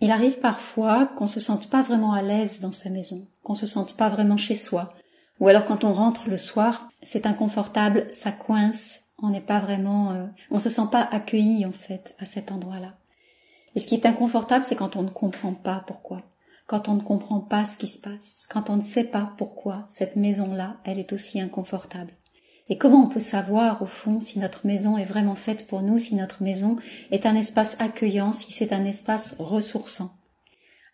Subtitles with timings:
[0.00, 3.66] Il arrive parfois qu'on se sente pas vraiment à l'aise dans sa maison, qu'on se
[3.66, 4.94] sente pas vraiment chez soi,
[5.40, 10.12] ou alors quand on rentre le soir, c'est inconfortable, ça coince, on n'est pas vraiment,
[10.12, 12.94] euh, on se sent pas accueilli en fait à cet endroit-là.
[13.74, 16.22] Et ce qui est inconfortable, c'est quand on ne comprend pas pourquoi,
[16.66, 19.84] quand on ne comprend pas ce qui se passe, quand on ne sait pas pourquoi
[19.88, 22.12] cette maison-là, elle est aussi inconfortable.
[22.70, 25.98] Et comment on peut savoir, au fond, si notre maison est vraiment faite pour nous,
[25.98, 26.76] si notre maison
[27.10, 30.12] est un espace accueillant, si c'est un espace ressourçant?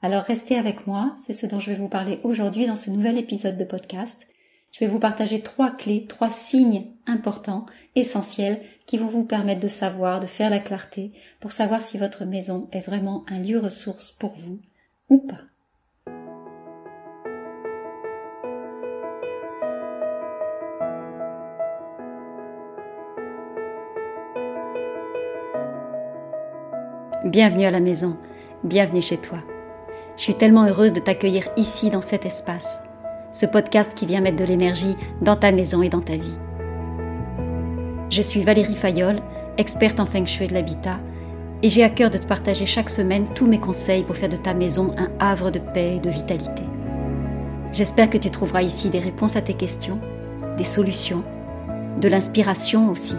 [0.00, 3.18] Alors restez avec moi, c'est ce dont je vais vous parler aujourd'hui dans ce nouvel
[3.18, 4.26] épisode de podcast.
[4.72, 9.68] Je vais vous partager trois clés, trois signes importants, essentiels, qui vont vous permettre de
[9.68, 14.12] savoir, de faire la clarté, pour savoir si votre maison est vraiment un lieu ressource
[14.12, 14.60] pour vous
[15.10, 15.40] ou pas.
[27.26, 28.16] Bienvenue à la maison,
[28.62, 29.38] bienvenue chez toi.
[30.16, 32.80] Je suis tellement heureuse de t'accueillir ici dans cet espace,
[33.32, 36.38] ce podcast qui vient mettre de l'énergie dans ta maison et dans ta vie.
[38.10, 39.18] Je suis Valérie Fayolle,
[39.58, 41.00] experte en feng shui de l'habitat,
[41.64, 44.36] et j'ai à cœur de te partager chaque semaine tous mes conseils pour faire de
[44.36, 46.62] ta maison un havre de paix et de vitalité.
[47.72, 49.98] J'espère que tu trouveras ici des réponses à tes questions,
[50.56, 51.24] des solutions,
[52.00, 53.16] de l'inspiration aussi,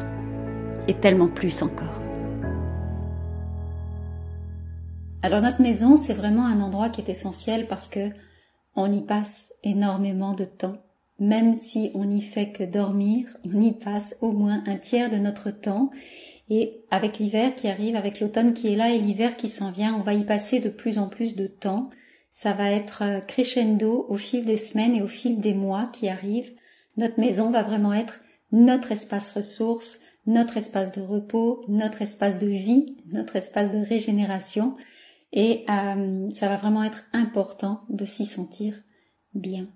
[0.87, 1.96] et tellement plus encore.
[5.23, 8.09] Alors notre maison, c'est vraiment un endroit qui est essentiel parce que
[8.75, 10.77] on y passe énormément de temps.
[11.19, 15.17] Même si on n'y fait que dormir, on y passe au moins un tiers de
[15.17, 15.89] notre temps.
[16.49, 19.95] Et avec l'hiver qui arrive, avec l'automne qui est là et l'hiver qui s'en vient,
[19.95, 21.89] on va y passer de plus en plus de temps.
[22.31, 26.07] Ça va être euh, crescendo au fil des semaines et au fil des mois qui
[26.07, 26.51] arrivent.
[26.95, 32.47] Notre maison va vraiment être notre espace ressource, notre espace de repos, notre espace de
[32.47, 34.77] vie, notre espace de régénération.
[35.39, 38.73] Et euh, ça va vraiment être important de s'y sentir
[39.35, 39.67] bien.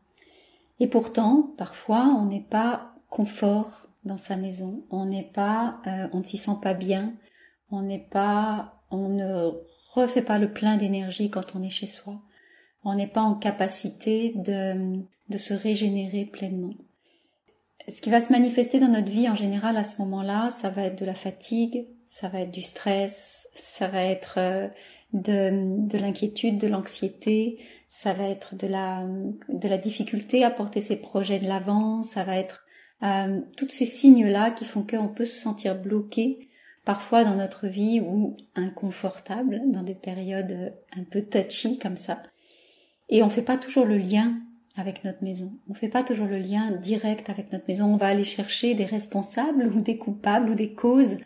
[0.79, 4.83] Et pourtant, parfois, on n'est pas confort dans sa maison.
[4.89, 7.13] On n'est pas, euh, on ne s'y sent pas bien.
[7.69, 9.51] On n'est pas, on ne
[9.93, 12.19] refait pas le plein d'énergie quand on est chez soi.
[12.83, 16.73] On n'est pas en capacité de, de se régénérer pleinement.
[17.87, 20.85] Ce qui va se manifester dans notre vie en général à ce moment-là, ça va
[20.85, 24.67] être de la fatigue, ça va être du stress, ça va être euh,
[25.13, 29.05] de, de l'inquiétude, de l'anxiété, ça va être de la,
[29.49, 32.65] de la difficulté à porter ses projets de l'avant, ça va être
[33.03, 36.49] euh, tous ces signes-là qui font qu'on peut se sentir bloqué
[36.85, 42.21] parfois dans notre vie ou inconfortable dans des périodes un peu touchy comme ça.
[43.09, 44.37] Et on fait pas toujours le lien
[44.77, 45.51] avec notre maison.
[45.69, 47.85] On fait pas toujours le lien direct avec notre maison.
[47.93, 51.17] On va aller chercher des responsables ou des coupables ou des causes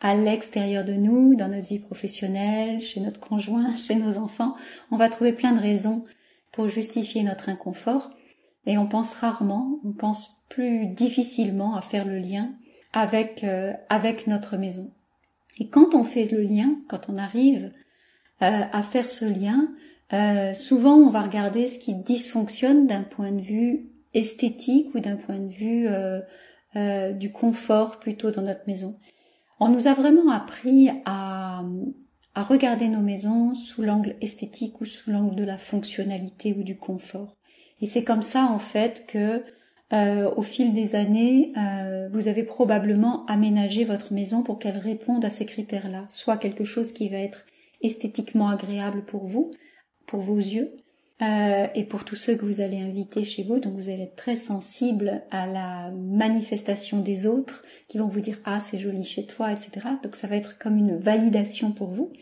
[0.00, 4.54] à l'extérieur de nous, dans notre vie professionnelle, chez notre conjoint, chez nos enfants.
[4.90, 6.04] On va trouver plein de raisons
[6.52, 8.10] pour justifier notre inconfort
[8.66, 12.50] et on pense rarement, on pense plus difficilement à faire le lien
[12.92, 14.90] avec euh, avec notre maison.
[15.58, 17.72] Et quand on fait le lien, quand on arrive
[18.42, 19.68] euh, à faire ce lien,
[20.12, 25.16] euh, souvent on va regarder ce qui dysfonctionne d'un point de vue esthétique ou d'un
[25.16, 25.88] point de vue
[27.18, 28.96] du confort plutôt dans notre maison.
[29.60, 31.62] On nous a vraiment appris à,
[32.34, 37.36] regarder nos maisons sous l'angle esthétique ou sous l'angle de la fonctionnalité ou du confort.
[37.82, 39.44] Et c'est comme ça en fait que
[39.92, 45.24] euh, au fil des années, euh, vous avez probablement aménagé votre maison pour qu'elle réponde
[45.24, 47.44] à ces critères-là, soit quelque chose qui va être
[47.82, 49.52] esthétiquement agréable pour vous,
[50.06, 50.72] pour vos yeux,
[51.22, 53.58] euh, et pour tous ceux que vous allez inviter chez vous.
[53.58, 58.38] Donc vous allez être très sensible à la manifestation des autres qui vont vous dire
[58.44, 59.70] ah c'est joli chez toi, etc.
[60.02, 62.12] Donc ça va être comme une validation pour vous.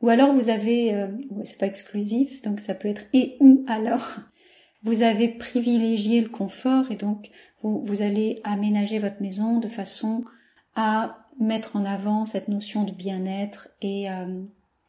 [0.00, 1.08] Ou alors vous avez, euh,
[1.44, 4.18] c'est pas exclusif, donc ça peut être et ou alors?
[4.84, 7.30] Vous avez privilégié le confort et donc
[7.62, 10.24] vous, vous allez aménager votre maison de façon
[10.76, 14.42] à mettre en avant cette notion de bien-être et euh,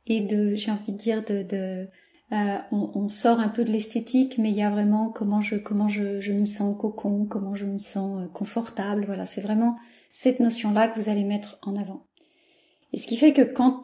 [0.05, 1.87] et de j'ai envie de dire de, de
[2.31, 5.87] euh, on, sort un peu de l'esthétique, mais il y a vraiment comment je comment
[5.87, 9.05] je, je m'y sens cocon, comment je m'y sens euh, confortable.
[9.05, 9.77] Voilà, c'est vraiment
[10.11, 12.05] cette notion-là que vous allez mettre en avant.
[12.93, 13.83] Et ce qui fait que quand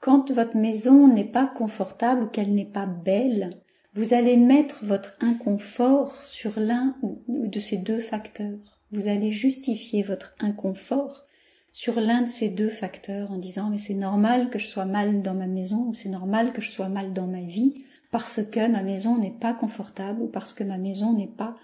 [0.00, 3.60] quand votre maison n'est pas confortable ou qu'elle n'est pas belle,
[3.94, 6.96] vous allez mettre votre inconfort sur l'un
[7.28, 8.80] de ces deux facteurs.
[8.92, 11.26] Vous allez justifier votre inconfort
[11.72, 15.22] sur l'un de ces deux facteurs en disant mais c'est normal que je sois mal
[15.22, 18.66] dans ma maison ou c'est normal que je sois mal dans ma vie parce que
[18.68, 21.56] ma maison n'est pas confortable ou parce que ma maison n'est pas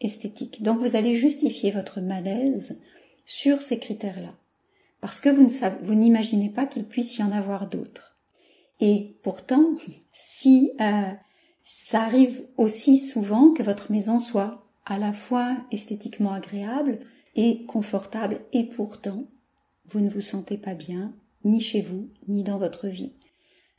[0.00, 0.62] esthétique.
[0.62, 2.84] Donc vous allez justifier votre malaise
[3.24, 4.34] sur ces critères-là
[5.00, 8.16] parce que vous ne n'imaginez pas qu'il puisse y en avoir d'autres.
[8.80, 9.64] Et pourtant,
[10.12, 11.12] si euh,
[11.62, 17.00] ça arrive aussi souvent que votre maison soit à la fois esthétiquement agréable
[17.34, 19.26] et confortable, et pourtant,
[19.90, 21.12] vous ne vous sentez pas bien,
[21.44, 23.12] ni chez vous, ni dans votre vie.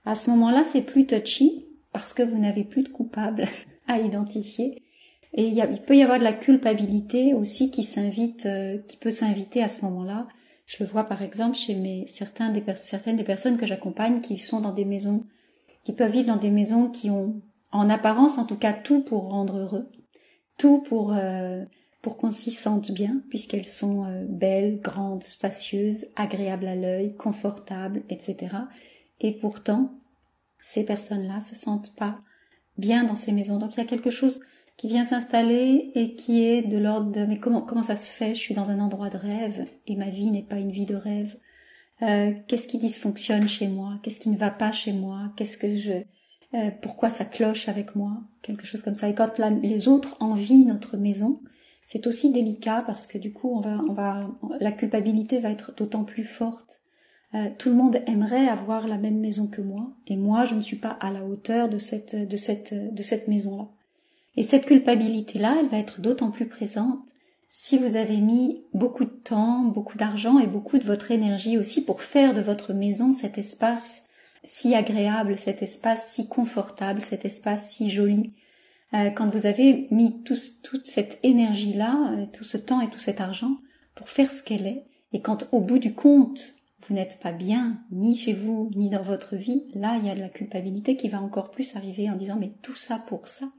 [0.06, 3.48] À ce moment-là, c'est plus touchy, parce que vous n'avez plus de coupable
[3.88, 4.82] à identifier.
[5.34, 9.62] Et il, peut y avoir de la culpabilité aussi qui s'invite, euh, qui peut s'inviter
[9.62, 10.28] à ce moment-là.
[10.66, 14.38] Je le vois par exemple chez mes, certains des, certaines des personnes que j'accompagne qui
[14.38, 15.26] sont dans des maisons,
[15.84, 17.42] qui peuvent vivre dans des maisons qui ont,
[17.72, 19.90] en apparence en tout cas, tout pour rendre heureux,
[20.58, 21.64] tout pour euh,
[22.02, 28.04] pour qu'on s'y sente bien, puisqu'elles sont euh, belles, grandes, spacieuses, agréables à l'œil, confortables,
[28.10, 28.56] etc.
[29.20, 29.92] Et pourtant,
[30.60, 32.20] ces personnes-là se sentent pas
[32.78, 33.60] bien dans ces maisons.
[33.60, 34.40] Donc il y a quelque chose
[34.78, 38.34] qui vient s'installer et qui est de l'ordre de mais comment comment ça se fait?
[38.34, 40.96] Je suis dans un endroit de rêve et ma vie n'est pas une vie de
[40.96, 41.38] rêve.
[42.02, 44.00] Euh, qu'est-ce qui dysfonctionne chez moi?
[44.04, 45.34] Qu'est-ce qui ne va pas chez moi?
[45.36, 46.04] Qu'est-ce que je
[46.56, 48.22] euh, pourquoi ça cloche avec moi?
[48.42, 49.10] Quelque chose comme ça.
[49.10, 51.42] Et quand les autres envient notre maison,
[51.92, 55.74] c'est aussi délicat parce que du coup, on va, on va, la culpabilité va être
[55.76, 56.82] d'autant plus forte.
[57.34, 60.62] Euh, tout le monde aimerait avoir la même maison que moi, et moi, je ne
[60.62, 63.70] suis pas à la hauteur de cette, de cette, de cette maison-là.
[64.36, 67.10] Et cette culpabilité-là, elle va être d'autant plus présente
[67.48, 71.84] si vous avez mis beaucoup de temps, beaucoup d'argent et beaucoup de votre énergie aussi
[71.84, 74.10] pour faire de votre maison cet espace
[74.44, 78.36] si agréable, cet espace si confortable, cet espace si joli.
[78.94, 83.22] Euh, quand vous avez mis toute cette énergie-là, euh, tout ce temps et tout cet
[83.22, 83.58] argent
[83.96, 86.56] pour faire ce qu'elle est, et quand au bout du compte,
[86.88, 90.16] vous n'êtes pas bien, ni chez vous, ni dans votre vie, là, il y a
[90.16, 93.52] de la culpabilité qui va encore plus arriver en disant, mais tout ça pour ça,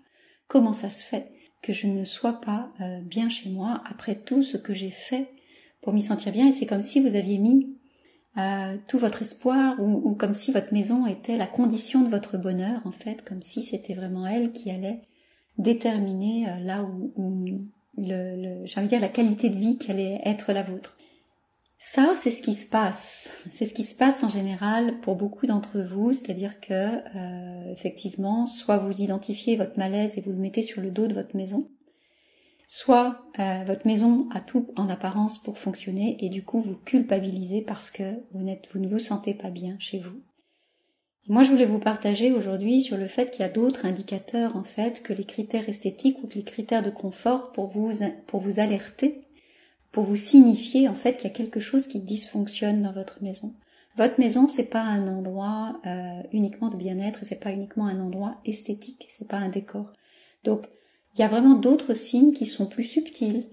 [0.49, 1.31] comment ça se fait
[1.63, 5.29] que je ne sois pas euh, bien chez moi après tout ce que j'ai fait
[5.81, 7.77] pour m'y sentir bien, et c'est comme si vous aviez mis
[8.37, 12.81] euh, tout votre espoir ou, comme si votre maison était la condition de votre bonheur
[12.85, 15.03] en fait, comme si c'était vraiment elle qui allait
[15.59, 17.45] déterminer euh, là où,
[17.97, 20.97] le, j'ai envie de dire la qualité de vie qui allait être la vôtre.
[21.83, 23.33] Ça, c'est ce qui se passe.
[23.51, 28.47] C'est ce qui se passe en général pour beaucoup d'entre vous, c'est-à-dire que euh, effectivement,
[28.47, 31.71] soit vous identifiez votre malaise et vous le mettez sur le dos de votre maison,
[32.67, 37.63] soit euh, votre maison a tout en apparence pour fonctionner et du coup vous culpabilisez
[37.63, 40.21] parce que vous, vous ne vous sentez pas bien chez vous.
[41.29, 44.65] Moi je voulais vous partager aujourd'hui sur le fait qu'il y a d'autres indicateurs en
[44.65, 47.93] fait que les critères esthétiques ou que les critères de confort pour vous,
[48.27, 49.23] pour vous alerter,
[49.93, 53.55] pour vous signifier en fait qu'il y a quelque chose qui dysfonctionne dans votre maison.
[53.97, 58.37] Votre maison, c'est pas un endroit euh, uniquement de bien-être, c'est pas uniquement un endroit
[58.45, 59.93] esthétique, c'est pas un décor.
[60.45, 60.67] Donc
[61.15, 63.47] il y a vraiment d'autres signes qui sont plus subtils,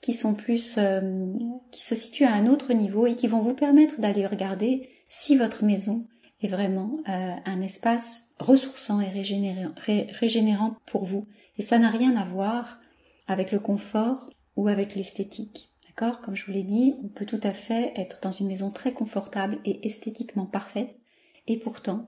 [0.00, 1.26] qui sont plus, euh,
[1.70, 5.36] qui se situent à un autre niveau et qui vont vous permettre d'aller regarder si
[5.36, 6.06] votre maison
[6.42, 11.26] est vraiment euh, un espace ressourçant et régénérant, pour vous.
[11.58, 12.78] Et ça n'a rien à voir
[13.26, 15.70] avec le confort ou avec l'esthétique.
[15.86, 16.20] D'accord?
[16.20, 18.92] Comme je vous l'ai dit, on peut tout à fait être dans une maison très
[18.92, 21.00] confortable et esthétiquement parfaite
[21.46, 22.06] et pourtant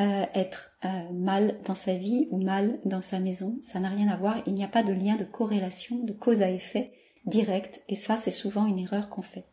[0.00, 3.58] euh, être euh, mal dans sa vie ou mal dans sa maison.
[3.62, 4.42] Ça n'a rien à voir.
[4.46, 6.92] Il n'y a pas de lien de corrélation, de cause à effet
[7.26, 7.82] direct.
[7.88, 9.44] Et ça, c'est souvent une erreur qu'on fait.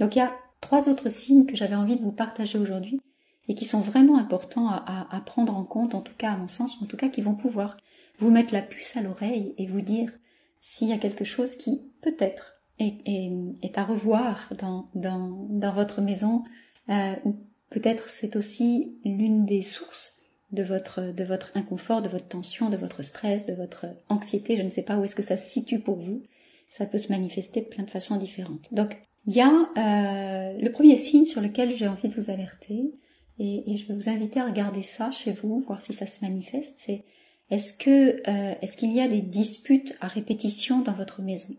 [0.00, 3.00] Donc il y a trois autres signes que j'avais envie de vous partager aujourd'hui
[3.48, 6.48] et qui sont vraiment importants à, à, prendre en compte, en tout cas à mon
[6.48, 7.76] sens, ou en tout cas qui vont pouvoir
[8.18, 10.10] vous mettre la puce à l'oreille et vous dire
[10.60, 13.30] s'il y a quelque chose qui peut-être est, est,
[13.62, 16.42] est, à revoir dans, dans, dans votre maison
[16.88, 17.14] euh,
[17.70, 20.18] Peut-être c'est aussi l'une des sources
[20.52, 24.56] de votre, de votre inconfort, de votre tension, de votre stress, de votre anxiété.
[24.56, 26.22] Je ne sais pas où est-ce que ça se situe pour vous.
[26.68, 28.72] Ça peut se manifester de plein de façons différentes.
[28.72, 32.92] Donc, il y a euh, le premier signe sur lequel j'ai envie de vous alerter,
[33.38, 36.78] et, je vais vous inviter à regarder ça chez vous, voir si ça se manifeste.
[36.78, 37.04] C'est
[37.50, 41.54] est-ce que euh, est-ce qu'il y a des disputes à répétition dans votre maison?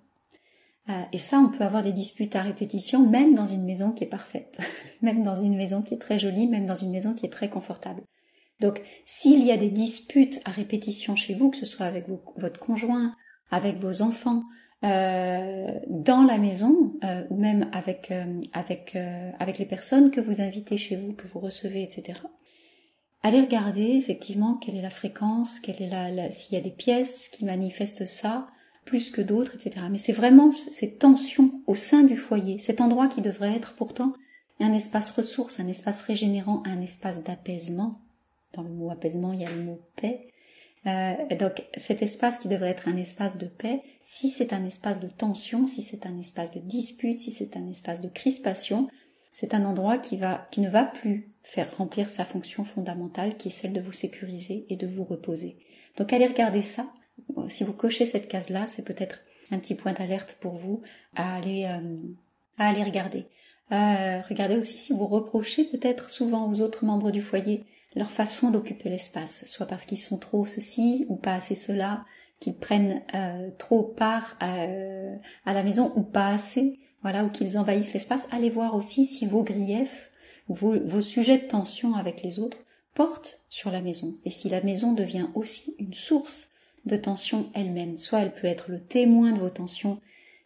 [0.90, 4.04] Euh, et ça, on peut avoir des disputes à répétition, même dans une maison qui
[4.04, 4.60] est parfaite,
[5.02, 7.50] même dans une maison qui est très jolie, même dans une maison qui est très
[7.50, 8.02] confortable.
[8.60, 12.06] Donc, s'il y a des disputes à répétition chez vous, que ce soit avec
[12.38, 13.16] votre conjoint,
[13.52, 14.44] avec vos enfants,
[14.84, 18.14] euh, dans la maison, euh, ou même avec
[18.54, 18.98] avec
[19.40, 22.20] avec les personnes que vous invitez chez vous, que vous recevez, etc.
[23.24, 27.30] Allez regarder effectivement quelle est la fréquence, quelle est la s'il y a des pièces
[27.30, 28.48] qui manifestent ça,
[28.86, 29.86] plus que d'autres, etc.
[29.92, 34.14] Mais c'est vraiment cette tension au sein du foyer, cet endroit qui devrait être pourtant
[34.60, 38.02] un espace ressource, un espace régénérant, un espace d'apaisement.
[38.54, 40.28] Dans le mot apaisement, il y a le mot paix.
[40.88, 45.00] Euh, donc cet espace qui devrait être un espace de paix, si c'est un espace
[45.00, 48.88] de tension, si c'est un espace de dispute, si c'est un espace de crispation,
[49.34, 53.74] c'est un endroit qui ne va plus faire remplir sa fonction fondamentale qui est celle
[53.74, 55.58] de vous sécuriser et de vous reposer.
[55.98, 56.88] Donc allez regarder ça.
[57.50, 60.82] Si vous cochez cette case-là, c'est peut-être un petit point d'alerte pour vous
[61.16, 63.26] à aller, euh, regarder.
[63.72, 67.66] Euh, regardez aussi si vous reprochez peut-être souvent aux autres membres du foyer
[67.96, 72.06] leur façon d'occuper l'espace, soit parce qu'ils sont trop ceci ou pas assez cela,
[72.40, 74.66] qu'ils prennent euh, trop part à,
[75.46, 78.28] à, la maison ou pas assez, voilà, ou qu'ils envahissent l'espace.
[78.32, 80.12] Allez voir aussi si vos griefs,
[80.48, 82.60] vos, vos sujets de tension avec les autres
[82.94, 86.52] portent sur la maison, et si la maison devient aussi une source
[86.86, 87.98] de tension elle-même.
[87.98, 90.00] Soit elle peut être le témoin de vos tensions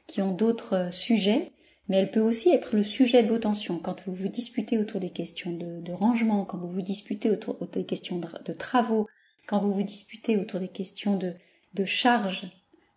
[0.07, 1.51] qui ont d'autres euh, sujets,
[1.91, 3.77] mais elle peut aussi être le sujet de vos tensions.
[3.77, 7.83] Quand vous vous disputez autour des questions de, rangement, quand vous vous disputez autour, des
[7.83, 9.09] questions de, travaux,
[9.45, 12.49] quand vous vous disputez autour des questions de, charges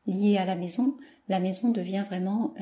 [0.07, 0.97] liées à la maison,
[1.29, 2.55] la maison devient vraiment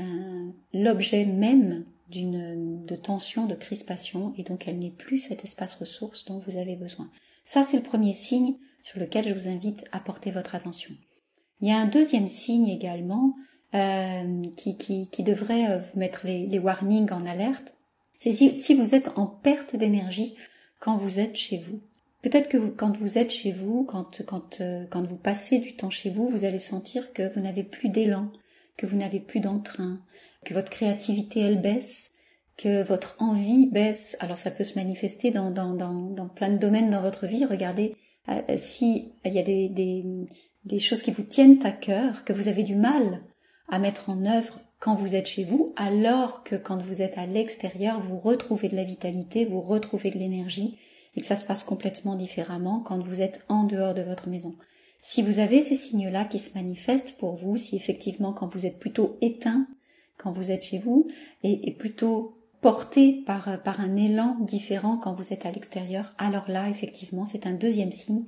[0.73, 6.39] l'objet même de tension, de crispation, et donc elle n'est plus cet espace ressource dont
[6.39, 7.11] vous avez besoin.
[7.45, 10.95] Ça, c'est le premier signe sur lequel je vous invite à porter votre attention.
[11.61, 13.35] Il y a un deuxième signe également
[13.75, 17.75] euh, qui, qui, qui, devrait euh, vous mettre les, les warnings en alerte.
[18.15, 20.37] C'est si, vous êtes en perte d'énergie
[20.79, 21.81] quand vous êtes chez vous.
[22.23, 25.75] Peut-être que vous, quand vous êtes chez vous, quand, quand, euh, quand vous passez du
[25.75, 28.31] temps chez vous, vous allez sentir que vous n'avez plus d'élan,
[28.77, 30.01] que vous n'avez plus d'entrain,
[30.45, 32.15] que votre créativité elle baisse,
[32.57, 34.17] que votre envie baisse.
[34.21, 37.45] Alors ça peut se manifester dans, dans, dans, dans plein de domaines dans votre vie.
[37.45, 37.97] Regardez
[38.29, 40.05] euh, si il y a des, des,
[40.65, 43.23] des choses qui vous tiennent à cœur, que vous avez du mal
[43.73, 47.27] à mettre en œuvre quand vous êtes chez vous, alors que quand vous êtes à
[47.27, 50.77] l'extérieur, vous retrouvez de la vitalité, vous retrouvez de l'énergie,
[51.17, 54.55] et que ça se passe complètement différemment quand vous êtes en dehors de votre maison.
[55.01, 58.79] Si vous avez ces signes-là qui se manifestent pour vous, si effectivement quand vous êtes
[58.79, 59.67] plutôt éteint,
[60.19, 61.09] quand vous êtes chez vous,
[61.43, 66.69] et, plutôt porté par, par un élan différent quand vous êtes à l'extérieur, alors là,
[66.69, 68.27] effectivement, c'est un deuxième signe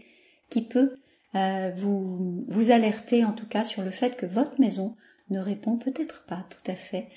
[0.49, 0.97] qui peut
[1.35, 4.97] euh, vous, vous alerter en tout cas sur le fait que votre maison
[5.31, 7.09] ne répond peut-être pas tout à fait,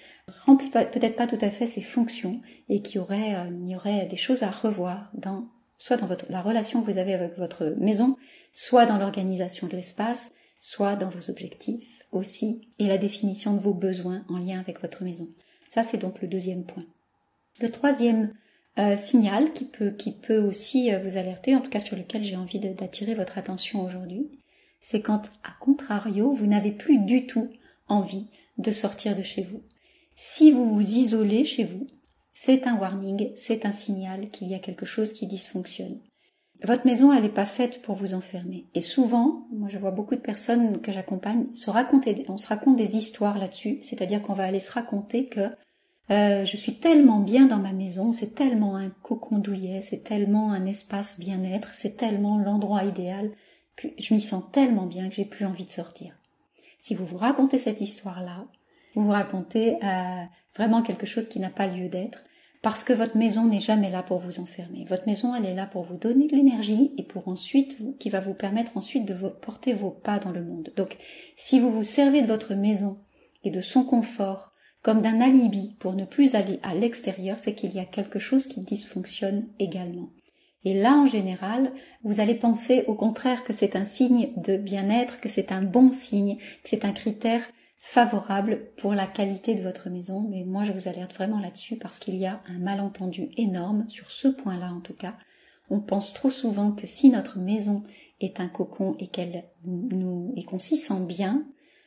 [0.46, 4.06] remplit peut-être pas tout à fait ses fonctions et qu'il y aurait, euh, y aurait
[4.06, 5.48] des choses à revoir dans
[5.78, 8.18] soit dans la relation que vous avez avec votre maison,
[8.52, 13.74] soit dans l'organisation de l'espace, soit dans vos objectifs aussi, et la définition de vos
[13.74, 15.30] besoins en lien avec votre maison.
[15.68, 16.86] Ça, c'est donc le deuxième point.
[17.60, 18.34] Le troisième
[18.80, 22.24] euh, signal qui peut, qui peut aussi euh, vous alerter, en tout cas sur lequel
[22.24, 24.30] j'ai envie d'attirer votre attention aujourd'hui,
[24.82, 27.50] c'est quand, à contrario, vous n'avez plus du tout
[27.88, 28.28] envie
[28.58, 29.62] de sortir de chez vous.
[30.16, 31.88] Si vous vous isolez chez vous,
[32.34, 36.00] c'est un warning, c'est un signal qu'il y a quelque chose qui dysfonctionne.
[36.64, 38.66] Votre maison, elle n'est pas faite pour vous enfermer.
[38.74, 42.78] Et souvent, moi je vois beaucoup de personnes que j'accompagne se raconter, on se raconte
[42.78, 45.50] des histoires là-dessus, c'est-à-dire qu'on va aller se raconter que
[46.10, 50.52] euh, je suis tellement bien dans ma maison, c'est tellement un cocon douillet, c'est tellement
[50.52, 53.32] un espace bien-être, c'est tellement l'endroit idéal
[53.76, 56.14] que je m'y sens tellement bien que j'ai plus envie de sortir.
[56.78, 58.46] Si vous vous racontez cette histoire-là,
[58.96, 60.24] vous vous racontez euh,
[60.56, 62.24] vraiment quelque chose qui n'a pas lieu d'être,
[62.62, 64.86] parce que votre maison n'est jamais là pour vous enfermer.
[64.90, 68.20] Votre maison, elle est là pour vous donner de l'énergie et pour ensuite, qui va
[68.20, 70.74] vous permettre ensuite de porter vos pas dans le monde.
[70.76, 70.98] Donc,
[71.36, 73.00] si vous vous servez de votre maison
[73.44, 77.74] et de son confort comme d'un alibi pour ne plus aller à l'extérieur, c'est qu'il
[77.74, 80.10] y a quelque chose qui dysfonctionne également.
[80.64, 81.72] Et là, en général,
[82.04, 85.92] vous allez penser au contraire que c'est un signe de bien-être, que c'est un bon
[85.92, 87.42] signe, que c'est un critère
[87.80, 90.28] favorable pour la qualité de votre maison.
[90.30, 94.12] Mais moi, je vous alerte vraiment là-dessus parce qu'il y a un malentendu énorme sur
[94.12, 95.16] ce point-là, en tout cas.
[95.70, 97.84] On pense trop souvent que si notre maison
[98.20, 101.46] est un cocon et qu'elle nous, et qu'on s'y sent bien,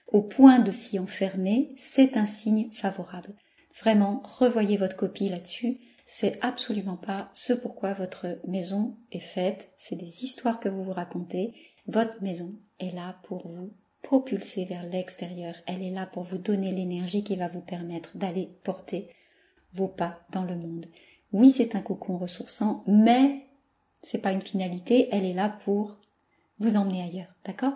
[0.08, 3.34] au point de s'y enfermer, c'est un signe favorable.
[3.80, 5.78] Vraiment, revoyez votre copie là-dessus.
[6.12, 9.70] C'est absolument pas ce pourquoi votre maison est faite.
[9.76, 11.54] C'est des histoires que vous vous racontez.
[11.86, 15.54] Votre maison est là pour vous propulser vers l'extérieur.
[15.68, 19.08] Elle est là pour vous donner l'énergie qui va vous permettre d'aller porter
[19.74, 20.86] vos pas dans le monde.
[21.32, 23.46] Oui, c'est un cocon ressourçant, mais
[24.02, 25.08] c'est pas une finalité.
[25.12, 25.96] Elle est là pour
[26.58, 27.32] vous emmener ailleurs.
[27.44, 27.74] D'accord?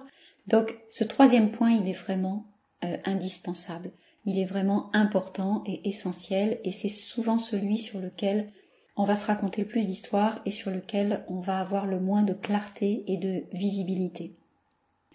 [0.48, 2.46] Donc ce troisième point, il est vraiment
[2.82, 3.92] euh, indispensable.
[4.26, 8.50] Il est vraiment important et essentiel et c'est souvent celui sur lequel
[8.96, 12.22] on va se raconter le plus d'histoires et sur lequel on va avoir le moins
[12.22, 14.36] de clarté et de visibilité.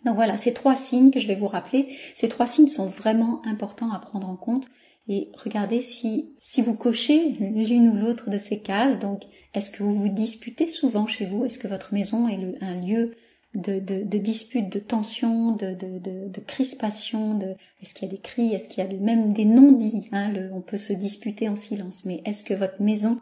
[0.06, 3.42] Donc voilà, ces trois signes que je vais vous rappeler, ces trois signes sont vraiment
[3.46, 4.68] importants à prendre en compte
[5.08, 9.24] et regardez si, si vous cochez l'une ou l'autre de ces cases, donc
[9.54, 11.46] est-ce que vous vous disputez souvent chez vous?
[11.46, 13.16] Est-ce que votre maison est un lieu
[13.56, 18.54] de, disputes, de tensions, de, de, de, crispation, de est-ce qu'il y a des cris,
[18.54, 22.22] est-ce qu'il y a même des non-dits, hein, on peut se disputer en silence, mais
[22.26, 23.20] est-ce que votre maison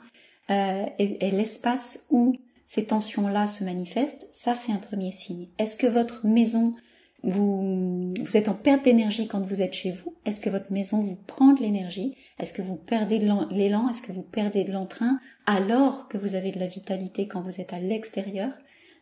[0.50, 5.48] euh, est, l'espace où ces tensions-là se manifestent, ça c'est un premier signe.
[5.58, 6.76] Est-ce que votre maison,
[7.24, 10.14] vous, êtes en perte d'énergie quand vous êtes chez vous?
[10.26, 12.16] Est-ce que votre maison vous prend de l'énergie?
[12.40, 13.90] Est-ce que vous perdez de l'élan?
[13.90, 17.62] Est-ce que vous perdez de l'entrain alors que vous avez de la vitalité quand vous
[17.62, 18.50] êtes à l'extérieur?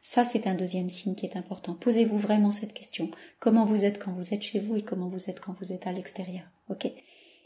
[0.08, 1.74] Ça, c'est un deuxième signe qui est important.
[1.74, 3.10] Posez-vous vraiment cette question.
[3.40, 5.88] Comment vous êtes quand vous êtes chez vous et comment vous êtes quand vous êtes
[5.88, 6.46] à l'extérieur.
[6.70, 6.86] Ok?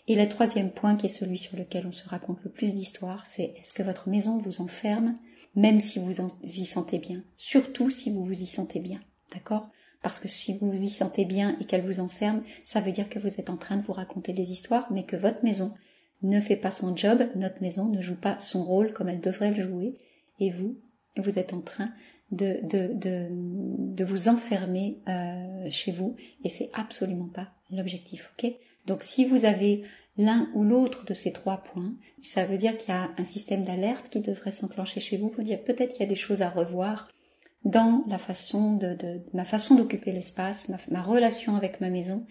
[0.10, 3.26] Et le troisième point, qui est celui sur lequel on se raconte le plus d'histoires,
[3.26, 5.16] c'est est-ce que votre maison vous enferme,
[5.56, 6.12] même si vous
[6.44, 7.24] y sentez bien?
[7.38, 9.00] Surtout si vous vous y sentez bien.
[9.34, 9.70] D'accord?
[10.02, 13.08] Parce que si vous vous y sentez bien et qu'elle vous enferme, ça veut dire
[13.08, 15.74] que vous êtes en train de vous raconter des histoires, mais que votre maison
[16.24, 19.54] ne fait pas son job, notre maison ne joue pas son rôle comme elle devrait
[19.54, 19.98] le jouer,
[20.42, 20.76] et vous,
[21.16, 21.94] vous êtes en train
[22.32, 28.32] de, de, de, vous enfermer euh, chez vous et c'est absolument pas l'objectif.
[28.38, 28.52] ok?
[28.86, 29.84] Donc si vous avez
[30.18, 33.64] l'un ou l'autre de ces trois points, ça veut dire qu'il y a un système
[33.64, 36.50] d'alerte qui devrait s'enclencher chez vous pour dire peut-être qu'il y a des choses à
[36.50, 37.10] revoir
[37.66, 42.26] dans la façon de, de ma façon d'occuper l'espace, ma, relation avec ma maison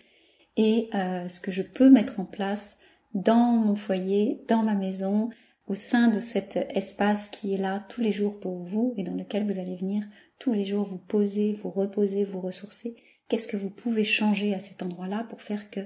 [0.56, 2.78] et euh, ce que je peux mettre en place
[3.14, 5.30] dans mon foyer, dans ma maison,
[5.68, 9.14] au sein de cet espace qui est là tous les jours pour vous et dans
[9.14, 10.04] lequel vous allez venir
[10.38, 12.96] tous les jours vous poser, vous reposer, vous ressourcer.
[13.28, 15.80] Qu'est-ce que vous pouvez changer à cet endroit-là pour faire que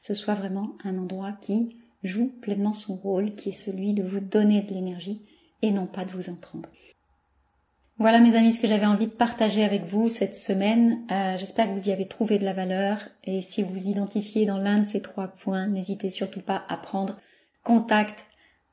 [0.00, 4.20] ce soit vraiment un endroit qui joue pleinement son rôle, qui est celui de vous
[4.20, 5.22] donner de l'énergie
[5.62, 6.68] et non pas de vous en prendre?
[7.98, 11.04] Voilà mes amis ce que j'avais envie de partager avec vous cette semaine.
[11.10, 14.46] Euh, j'espère que vous y avez trouvé de la valeur et si vous vous identifiez
[14.46, 17.18] dans l'un de ces trois points, n'hésitez surtout pas à prendre
[17.64, 18.24] contact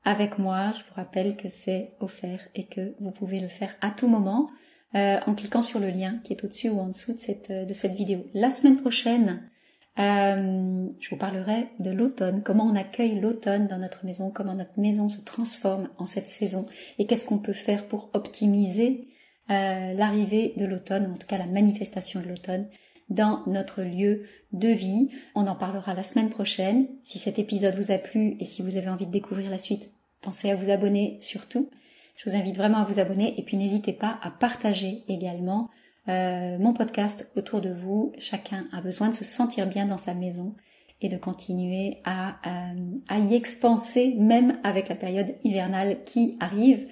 [0.05, 0.71] avec moi.
[0.71, 4.50] Je vous rappelle que c'est offert et que vous pouvez le faire à tout moment
[4.95, 7.74] euh, en cliquant sur le lien qui est au-dessus ou en dessous de cette, de
[7.74, 8.25] cette vidéo.
[8.33, 9.50] La semaine prochaine,
[9.97, 14.77] euh, je vous parlerai de l'automne, comment on accueille l'automne dans notre maison, comment notre
[14.77, 16.67] maison se transforme en cette saison
[17.00, 19.07] et qu'est-ce qu'on peut faire pour optimiser
[19.50, 22.67] euh, l'arrivée de l'automne, ou en tout cas la manifestation de l'automne
[23.09, 25.12] dans notre lieu de vie.
[25.36, 26.88] On en parlera la semaine prochaine.
[27.03, 29.91] Si cet épisode vous a plu et si vous avez envie de découvrir la suite,
[30.25, 31.69] Pensez à vous abonner surtout.
[32.17, 35.69] Je vous invite vraiment à vous abonner et puis n'hésitez pas à partager également
[36.09, 38.11] euh, mon podcast autour de vous.
[38.17, 40.55] Chacun a besoin de se sentir bien dans sa maison
[40.99, 46.88] et de continuer à, euh, à y expanser même avec la période hivernale qui arrive.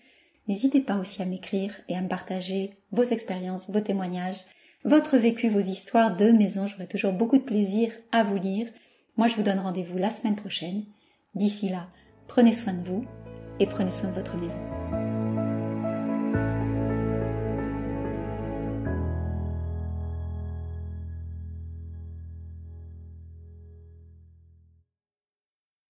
[0.48, 4.42] N'hésitez pas aussi à m'écrire et à me partager vos expériences, vos témoignages,
[4.84, 6.68] votre vécu, vos histoires de maison.
[6.68, 8.68] J'aurai toujours beaucoup de plaisir à vous lire.
[9.18, 10.84] Moi, je vous donne rendez-vous la semaine prochaine.
[11.34, 11.88] D'ici là,
[12.28, 13.04] prenez soin de vous
[13.60, 14.62] et prenez soin de votre maison.